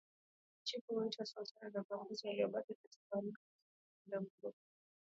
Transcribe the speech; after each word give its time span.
Chifu 0.63 0.95
huitwa 0.95 1.25
Sultana 1.25 1.71
na 1.73 1.79
wa 1.79 1.83
viongozi 1.89 2.27
waliobaki 2.27 2.73
huitwa 2.73 3.01
Wagoli 3.11 3.33
ila 4.07 4.21
mke 4.21 4.31
wa 4.41 4.51
Mndewa 4.51 4.55
Mkulu 4.57 4.57